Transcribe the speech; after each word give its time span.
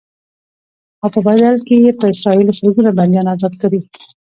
او 1.01 1.07
په 1.13 1.19
بدل 1.27 1.55
کې 1.67 1.77
به 1.99 2.05
اسرائیل 2.13 2.47
سلګونه 2.59 2.91
بنديان 2.97 3.27
ازاد 3.33 3.53
کړي. 3.61 3.81